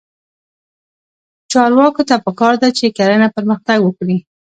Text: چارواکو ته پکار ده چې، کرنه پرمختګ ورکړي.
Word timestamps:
چارواکو 1.51 2.01
ته 2.09 2.15
پکار 2.25 2.53
ده 2.61 2.69
چې، 2.77 2.95
کرنه 2.97 3.27
پرمختګ 3.35 3.77
ورکړي. 3.83 4.17